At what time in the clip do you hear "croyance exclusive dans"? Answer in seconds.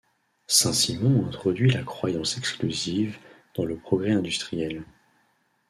1.83-3.65